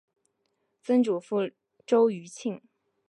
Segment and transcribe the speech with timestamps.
[0.81, 1.51] 曾祖父
[1.85, 2.59] 周余庆。